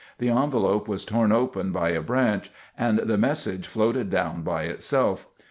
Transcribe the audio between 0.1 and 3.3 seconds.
The envelope was torn open by a branch, and the